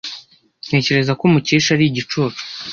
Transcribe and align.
Ntekereza 0.67 1.13
ko 1.19 1.23
Mukesha 1.33 1.69
ari 1.75 1.85
igicucu. 1.87 2.41